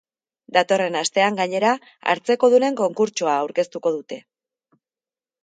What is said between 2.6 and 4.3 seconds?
konkurtsoa aurkeztuko dute.